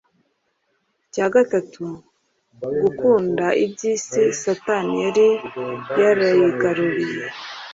icya 1.05 1.27
gatatu, 1.35 1.85
gukunda 2.81 3.45
iby’isi. 3.65 4.21
Satani 4.43 4.93
yari 5.05 5.27
yarigaruriye 5.99 7.23